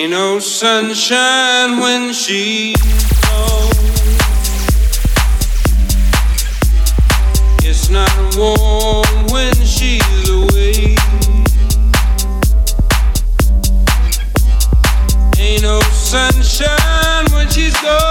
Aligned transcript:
Ain't 0.00 0.12
no 0.12 0.38
sunshine 0.38 1.78
when 1.78 2.14
she's 2.14 2.74
gone. 3.20 3.70
It's 7.62 7.90
not 7.90 8.10
warm 8.34 9.26
when 9.26 9.52
she's 9.66 10.26
away. 10.26 10.96
Ain't 15.38 15.62
no 15.64 15.80
sunshine 15.80 17.26
when 17.34 17.50
she's 17.50 17.78
gone. 17.82 18.09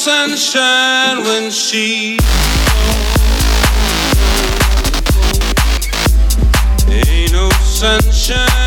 sunshine 0.00 1.22
when 1.24 1.50
she 1.50 2.16
Ain't 6.88 7.32
no 7.32 7.50
sunshine 7.50 8.59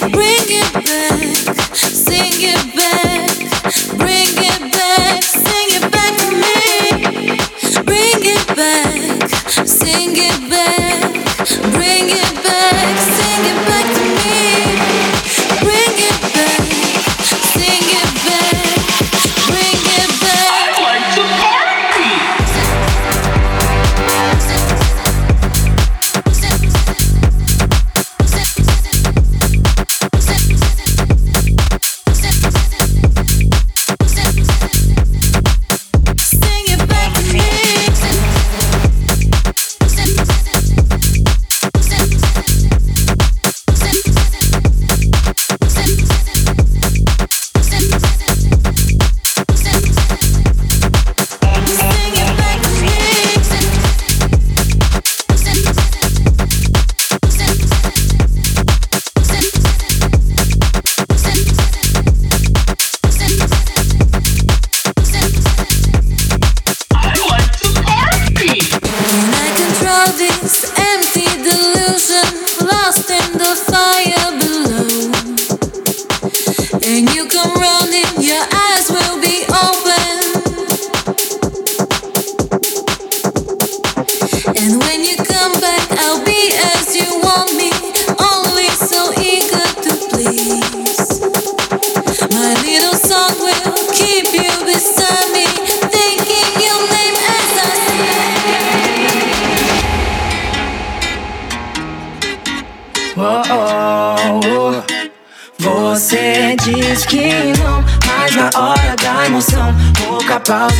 Bring 0.00 0.46
it 0.48 0.72
back, 0.72 1.54
sing 1.76 2.32
it 2.40 2.74
back. 2.74 3.09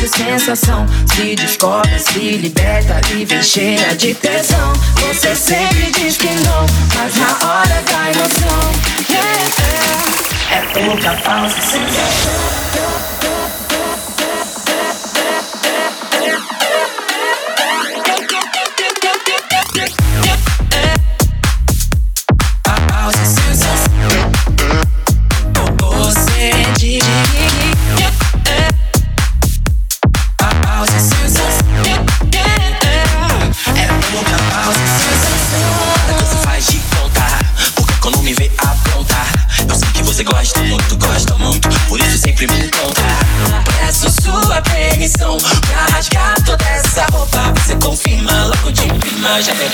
Sensação. 0.07 0.85
Se 1.07 1.33
descobre, 1.35 1.97
se 1.97 2.37
liberta 2.37 2.99
e 3.15 3.23
vem 3.23 3.41
cheia 3.41 3.95
de 3.95 4.13
tesão. 4.13 4.73
Você 5.07 5.33
sempre 5.33 5.91
diz 5.91 6.17
que 6.17 6.27
não, 6.27 6.65
mas 6.95 7.15
na 7.15 7.47
hora 7.47 7.81
da 7.83 8.11
emoção. 8.11 8.71
Yeah, 9.09 9.31
yeah. 9.69 10.11
É 10.51 10.61
pouca 10.73 11.15
falsa 11.21 11.61
sensação. 11.61 13.00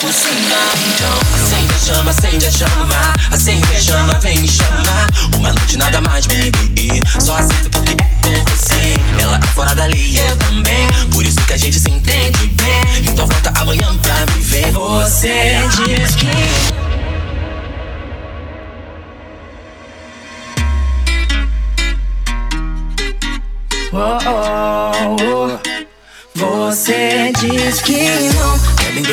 Já 0.04 0.37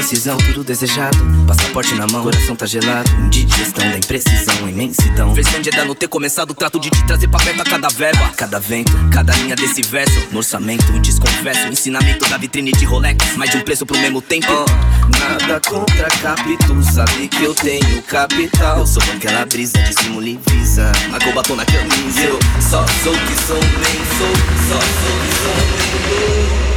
Indecisão, 0.04 0.36
tudo 0.36 0.62
desejado. 0.62 1.16
Passaporte 1.46 1.94
na 1.94 2.06
mão, 2.06 2.24
coração 2.24 2.54
tá 2.54 2.66
gelado. 2.66 3.10
Indigestão 3.24 3.88
da 3.88 3.96
imprecisão, 3.96 4.68
imensidão. 4.68 5.32
Versão 5.32 5.62
de 5.62 5.70
ainda 5.70 5.86
não 5.86 5.94
ter 5.94 6.08
começado 6.08 6.52
trato 6.52 6.78
de 6.78 6.90
te 6.90 7.06
trazer 7.06 7.26
pra 7.26 7.40
perto 7.40 7.62
a 7.62 7.64
cada 7.64 7.88
verba. 7.88 8.30
Cada 8.36 8.60
vento, 8.60 8.92
cada 9.10 9.32
linha 9.32 9.56
desse 9.56 9.80
verso. 9.80 10.14
No 10.30 10.38
orçamento, 10.38 10.92
desconverso. 11.00 11.68
Ensinamento 11.68 12.28
da 12.28 12.36
vitrine 12.36 12.70
de 12.72 12.84
Rolex. 12.84 13.34
Mais 13.38 13.50
de 13.50 13.56
um 13.56 13.62
preço 13.62 13.86
pro 13.86 13.96
mesmo 13.98 14.20
tempo. 14.20 14.46
Oh, 14.52 15.18
nada 15.18 15.58
contra 15.66 16.10
capítulo, 16.20 16.82
sabe 16.82 17.26
que 17.26 17.42
eu 17.42 17.54
tenho 17.54 18.02
capital. 18.02 18.80
Eu 18.80 18.86
sou 18.86 19.02
aquela 19.04 19.46
brisa 19.46 19.78
de 19.78 19.94
simula 19.94 20.28
e 20.28 20.38
visa. 20.50 20.92
Marcou 21.10 21.32
batom 21.32 21.56
na 21.56 21.64
camisa. 21.64 22.20
Eu 22.20 22.38
só 22.60 22.84
sou 23.02 23.14
que 23.14 23.42
sou, 23.46 23.56
nem 23.56 24.04
sou. 24.18 24.34
Só 24.68 24.80
sou 24.80 25.18
que 25.22 25.34
sou, 25.40 25.56
nem 25.56 26.68
sou. 26.68 26.73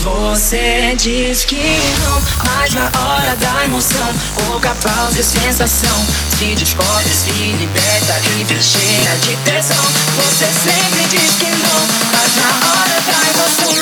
Você 0.00 0.94
diz 0.96 1.44
que 1.44 1.56
não, 2.04 2.22
mas 2.44 2.72
na 2.74 2.90
hora 3.00 3.36
da 3.36 3.64
emoção, 3.64 4.14
pouca 4.34 4.74
pausa 4.76 5.20
e 5.20 5.24
sensação. 5.24 6.06
Se 6.38 6.54
descobre, 6.54 7.08
se 7.08 7.30
liberta 7.30 8.20
e 8.38 8.44
vem 8.44 8.62
cheia 8.62 9.16
de 9.22 9.36
tesão. 9.44 9.84
Você 10.16 10.46
sempre 10.46 11.04
diz 11.08 11.30
que 11.36 11.46
não, 11.46 11.86
mas 12.12 12.36
na 12.36 12.50
hora 12.68 13.00
da 13.00 13.18
emoção. 13.30 13.72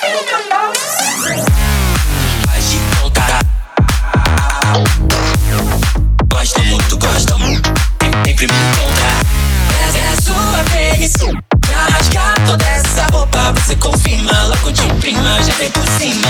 Pouca 0.00 0.38
pausa. 0.48 0.98
Faz 2.46 2.64
de 2.70 2.78
conta. 3.00 3.26
Gosta 6.32 6.62
muito, 6.62 6.98
gosta 6.98 7.38
muito. 7.38 7.72
Sempre 8.24 8.46
me 8.46 8.52
encontra. 8.52 9.10
Essa 9.88 9.98
é 9.98 10.08
a 10.08 10.16
sua 10.22 10.62
vez. 10.64 11.47
Rasgar 12.08 12.34
toda 12.46 12.64
essa 12.64 13.06
roupa 13.12 13.52
Você 13.52 13.76
confirma 13.76 14.32
logo 14.44 14.72
de 14.72 14.82
prima 14.94 15.42
Já 15.42 15.52
vem 15.54 15.70
por 15.70 15.86
cima 15.98 16.28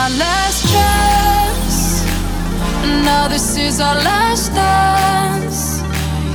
My 0.00 0.08
last 0.16 0.62
chance, 0.72 2.06
now 3.04 3.28
this 3.28 3.58
is 3.58 3.80
our 3.80 3.96
last 3.96 4.48
dance. 4.54 5.82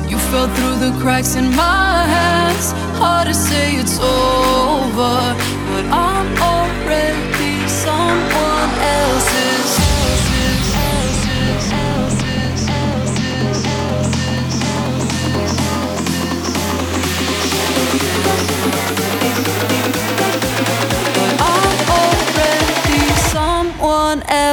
You 0.08 0.20
fell 0.30 0.48
through 0.56 0.78
the 0.86 0.92
cracks 1.02 1.34
in 1.36 1.50
my 1.50 2.06
hands. 2.16 2.74
Hard 3.00 3.28
to 3.28 3.34
say 3.34 3.78
it's 3.78 3.98
over, 3.98 5.18
but 5.72 5.86
I'm 5.90 6.28
already 6.52 7.35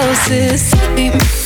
closest. 0.03 1.42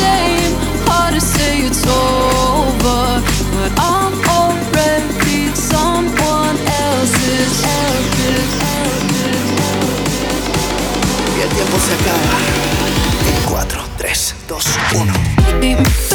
same. 0.00 0.54
Say 1.20 1.66
it's 1.68 1.84
over, 1.86 3.20
but 3.52 3.72
I'm 3.76 4.14
already 4.38 5.54
someone 5.54 6.56
else's. 6.56 6.90
else's, 7.00 7.52
else's, 7.78 8.50
else's. 8.76 9.40
Y 11.36 11.40
el 11.42 11.48
tiempo 11.50 11.76
se 11.78 11.92
acaba. 11.98 12.34
En 13.28 13.38
4, 13.48 13.82
3, 13.98 14.34
2, 14.48 14.64
1. 14.94 16.09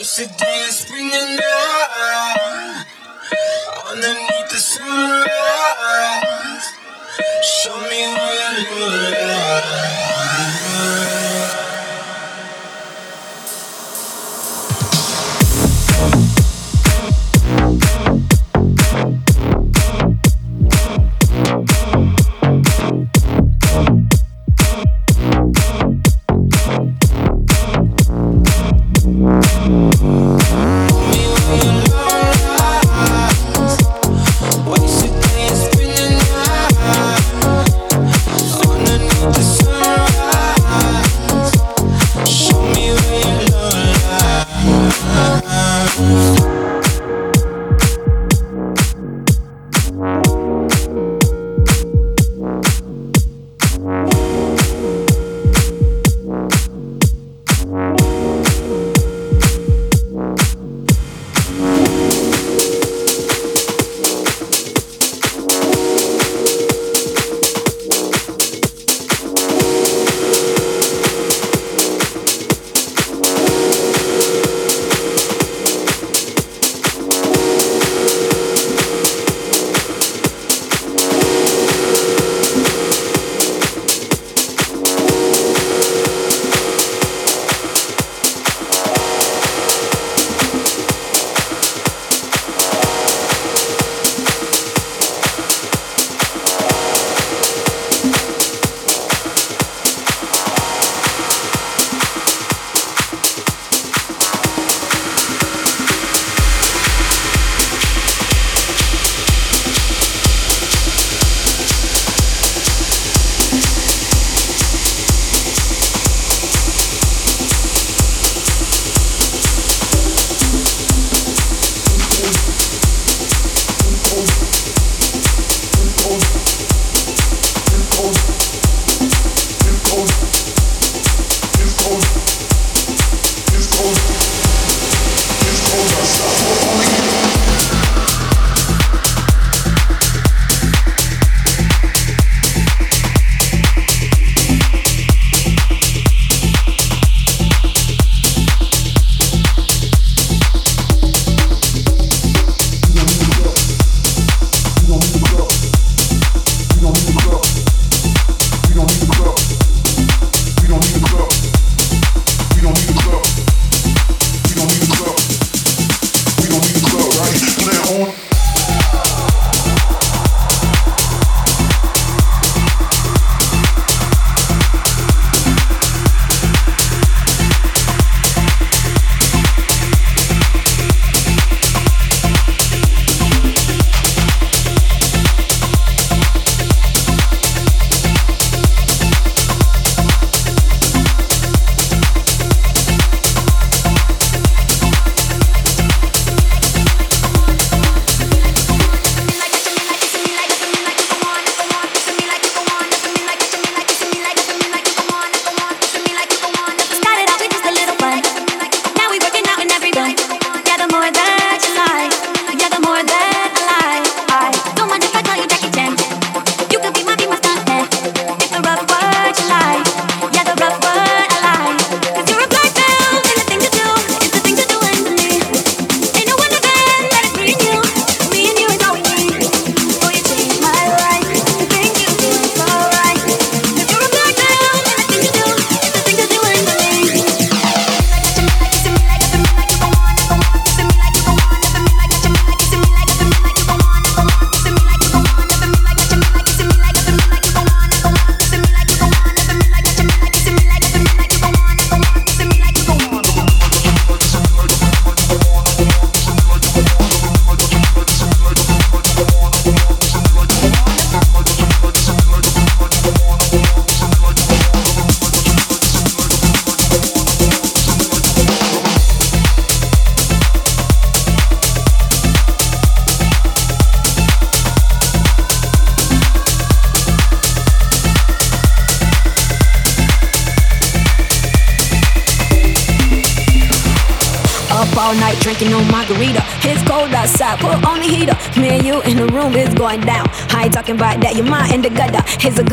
It's 0.00 0.20
a 0.20 0.28
dance 0.28 0.76
spring 0.76 1.10
and 1.12 1.36
night 1.38 2.86
underneath 3.90 4.48
the 4.48 4.58
sunrise. 4.58 5.26
Show 7.42 7.80
me 7.80 8.14
where 8.14 8.60
you 8.60 8.76
are. 9.34 9.87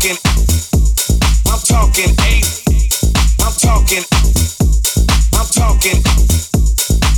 Talking. 0.04 0.18
I'm 1.48 1.60
talking. 1.60 2.16
Hey. 2.20 2.42
I'm 3.40 3.54
talking. 3.54 4.04
I'm 5.34 5.48
talking. 5.48 6.04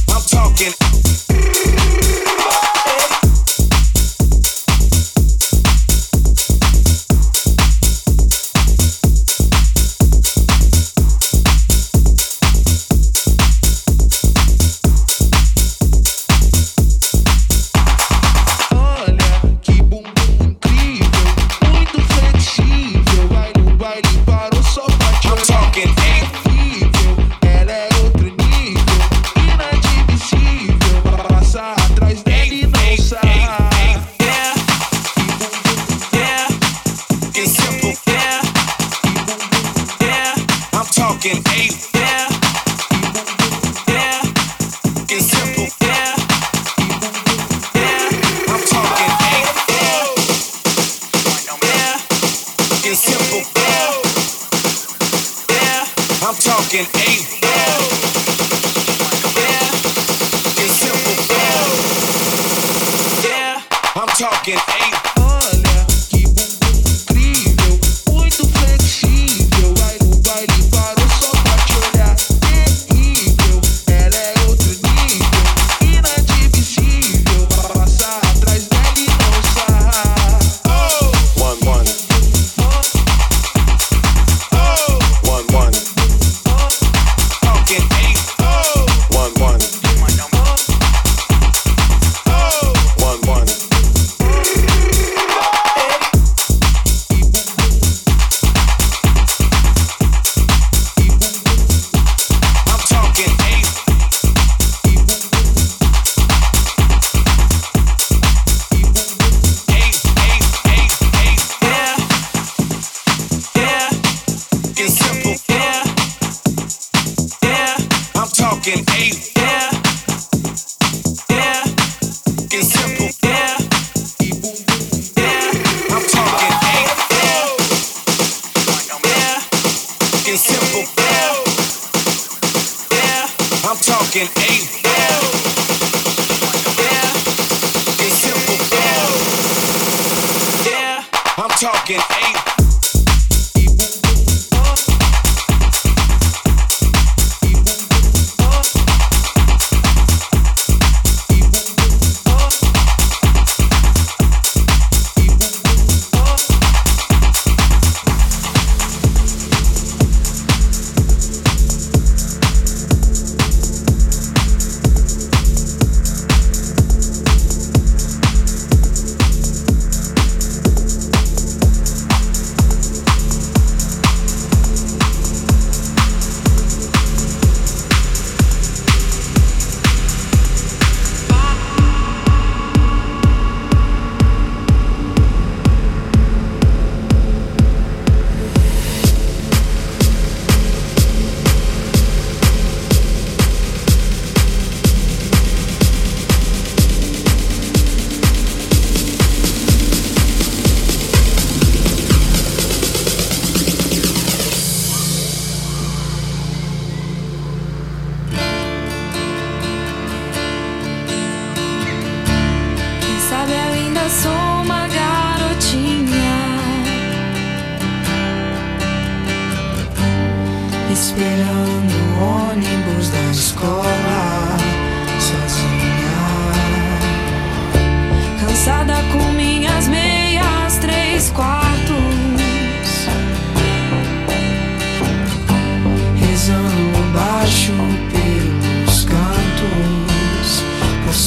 I'm 0.10 0.22
talking. 0.22 0.95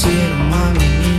quiero, 0.09 0.37
mami 0.49 0.79
mía. 0.99 1.18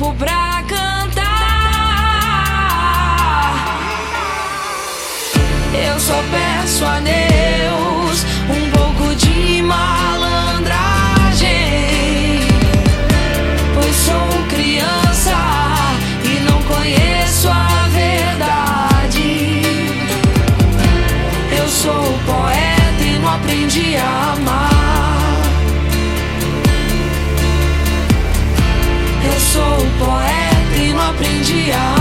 Tempo 0.00 0.14
pra 0.14 0.64
cantar. 0.66 1.20
Eu 5.74 6.00
só 6.00 6.22
peço 6.30 6.84
a 6.86 7.00
Deus 7.00 7.29
não 31.52 31.99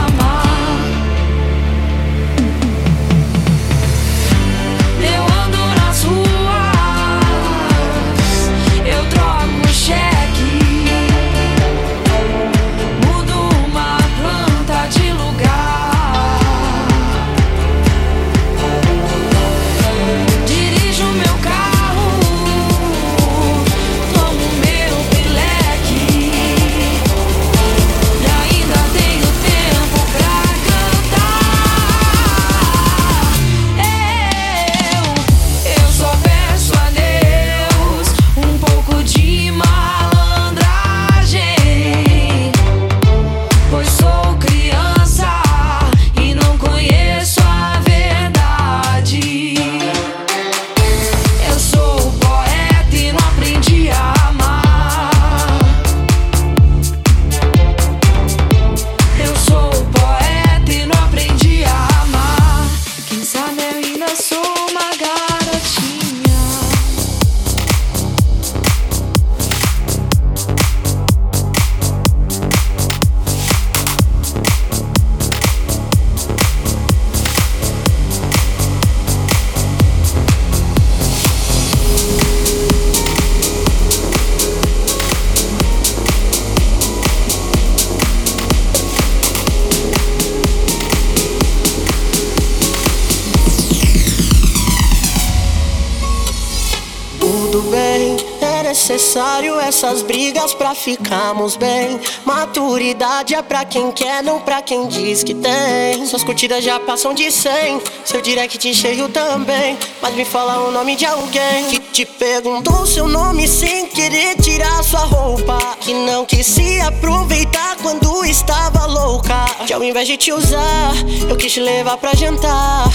ficarmos 100.79 101.55
bem. 101.55 101.99
Maturidade 102.25 103.35
é 103.35 103.41
pra 103.41 103.65
quem 103.65 103.91
quer, 103.91 104.23
não 104.23 104.39
pra 104.39 104.61
quem 104.61 104.87
diz 104.87 105.23
que 105.23 105.33
tem. 105.33 106.05
Suas 106.05 106.23
curtidas 106.23 106.63
já 106.63 106.79
passam 106.79 107.13
de 107.13 107.31
100, 107.31 107.81
seu 108.05 108.21
direct 108.21 108.73
cheio 108.73 109.09
também. 109.09 109.77
Mas 110.01 110.15
me 110.15 110.25
fala 110.25 110.67
o 110.67 110.71
nome 110.71 110.95
de 110.95 111.05
alguém 111.05 111.65
que 111.69 111.79
te 111.79 112.05
perguntou 112.05 112.85
seu 112.85 113.07
nome 113.07 113.47
sem 113.47 113.87
querer 113.87 114.35
tirar 114.37 114.83
sua 114.83 115.01
roupa. 115.01 115.57
Que 115.79 115.93
não 115.93 116.25
quis 116.25 116.45
se 116.45 116.81
aproveitar 116.81 117.77
quando 117.81 118.25
estava 118.25 118.85
louca. 118.85 119.45
Que 119.65 119.73
ao 119.73 119.83
invés 119.83 120.07
de 120.07 120.17
te 120.17 120.31
usar, 120.31 120.91
eu 121.29 121.35
quis 121.35 121.51
te 121.51 121.59
levar 121.59 121.97
pra 121.97 122.13
jantar. 122.13 122.89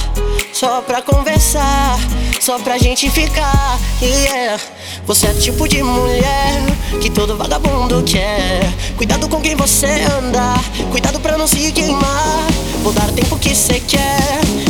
Só 0.53 0.81
pra 0.83 1.03
conversar, 1.03 1.84
só 2.45 2.59
pra 2.59 2.77
gente 2.77 3.09
ficar. 3.09 3.79
Yeah. 4.03 4.61
Você 5.07 5.29
é 5.29 5.33
tipo 5.33 5.67
de 5.67 5.83
mulher 5.83 6.61
que 7.01 7.09
todo 7.09 7.39
vagabundo 7.39 8.03
quer. 8.03 8.71
Cuidado 8.99 9.27
com 9.31 9.41
quem 9.41 9.57
você 9.57 9.87
anda, 9.87 10.55
cuidado 10.91 11.19
pra 11.21 11.39
não 11.39 11.47
se 11.47 11.73
queimar. 11.73 12.47
Vou 12.83 12.93
dar 12.93 13.09
o 13.09 13.13
tempo 13.13 13.39
que 13.39 13.55
você 13.55 13.81
quer, 13.81 14.21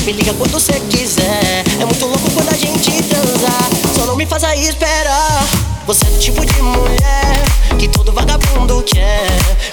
me 0.04 0.12
liga 0.12 0.32
quando 0.34 0.52
você 0.52 0.78
quiser. 0.88 1.64
É 1.80 1.84
muito 1.84 2.06
louco 2.06 2.30
quando 2.30 2.50
a 2.50 2.56
gente 2.56 2.92
transa, 3.02 3.92
só 3.92 4.06
não 4.06 4.14
me 4.14 4.24
faça 4.24 4.54
esperar. 4.54 5.73
Você 5.86 6.06
é 6.06 6.08
o 6.08 6.18
tipo 6.18 6.46
de 6.46 6.62
mulher 6.62 7.44
que 7.78 7.86
todo 7.88 8.10
vagabundo 8.10 8.82
quer. 8.84 9.26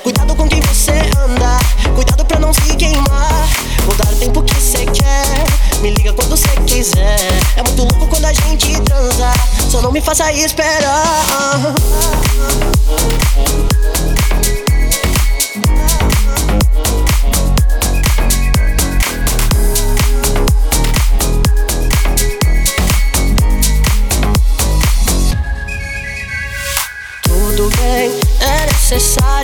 Cuidado 0.04 0.36
com 0.36 0.48
quem 0.48 0.60
você 0.60 0.92
anda, 1.18 1.58
cuidado 1.96 2.26
pra 2.26 2.38
não 2.38 2.52
se 2.52 2.76
queimar. 2.76 3.48
Vou 3.86 3.96
dar 3.96 4.12
o 4.12 4.16
tempo 4.18 4.44
que 4.44 4.54
você 4.56 4.86
quer, 4.88 5.82
me 5.82 5.92
liga 5.92 6.12
quando 6.12 6.32
você 6.32 6.50
quiser. 6.68 7.18
É 7.56 7.64
muito 7.64 7.84
louco 7.84 8.08
quando 8.08 8.26
a 8.26 8.34
gente 8.34 8.78
transa, 8.82 9.32
só 9.70 9.82
não 9.82 9.92
me 9.92 10.02
faça 10.02 10.34
esperar. 10.34 11.74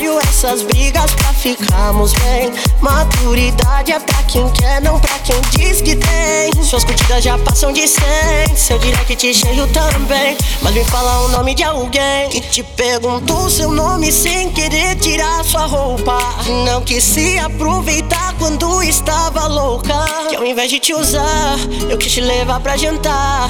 Essas 0.05 0.61
brigas 0.61 1.11
pra 1.15 1.33
ficarmos 1.33 2.13
bem. 2.13 2.53
Maturidade 2.81 3.91
é 3.91 3.99
pra 3.99 4.21
quem 4.23 4.47
quer, 4.51 4.79
não 4.81 4.99
pra 4.99 5.17
quem 5.19 5.35
diz 5.51 5.81
que 5.81 5.95
tem. 5.95 6.63
Suas 6.63 6.83
curtidas 6.83 7.23
já 7.23 7.37
passam 7.39 7.73
de 7.73 7.87
100, 7.87 8.55
seu 8.55 8.77
direct 8.77 9.33
cheio 9.33 9.67
também. 9.67 10.37
Mas 10.61 10.73
me 10.73 10.83
fala 10.85 11.25
o 11.25 11.29
nome 11.29 11.55
de 11.55 11.63
alguém 11.63 12.29
que 12.29 12.41
te 12.41 12.63
perguntou 12.63 13.49
seu 13.49 13.71
nome 13.71 14.11
sem 14.11 14.51
querer 14.51 14.95
tirar 14.97 15.43
sua 15.43 15.65
roupa. 15.65 16.17
Não 16.65 16.81
quis 16.81 17.03
se 17.03 17.39
aproveitar 17.39 18.35
quando 18.37 18.83
estava 18.83 19.47
louca. 19.47 19.95
Que 20.29 20.35
ao 20.35 20.45
invés 20.45 20.69
de 20.69 20.79
te 20.79 20.93
usar, 20.93 21.57
eu 21.89 21.97
quis 21.97 22.11
te 22.11 22.21
levar 22.21 22.59
pra 22.59 22.77
jantar. 22.77 23.49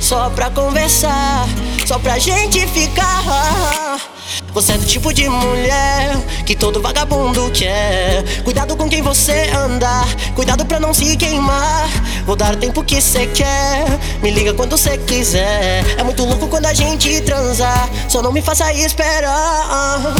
Só 0.00 0.28
pra 0.30 0.50
conversar, 0.50 1.48
só 1.86 1.98
pra 1.98 2.18
gente 2.18 2.66
ficar. 2.68 4.17
Você 4.52 4.72
é 4.72 4.78
do 4.78 4.84
tipo 4.84 5.12
de 5.12 5.28
mulher 5.28 6.16
que 6.44 6.56
todo 6.56 6.80
vagabundo 6.80 7.50
quer. 7.52 8.24
Cuidado 8.42 8.76
com 8.76 8.88
quem 8.88 9.02
você 9.02 9.50
anda, 9.54 10.04
cuidado 10.34 10.64
pra 10.64 10.80
não 10.80 10.92
se 10.92 11.16
queimar. 11.16 11.88
Vou 12.24 12.34
dar 12.34 12.54
o 12.54 12.56
tempo 12.56 12.82
que 12.82 13.00
você 13.00 13.26
quer, 13.26 13.86
me 14.22 14.30
liga 14.30 14.54
quando 14.54 14.76
você 14.76 14.98
quiser. 14.98 15.84
É 15.96 16.02
muito 16.02 16.24
louco 16.24 16.48
quando 16.48 16.66
a 16.66 16.74
gente 16.74 17.20
transa, 17.20 17.68
só 18.08 18.22
não 18.22 18.32
me 18.32 18.42
faça 18.42 18.72
esperar. 18.72 20.14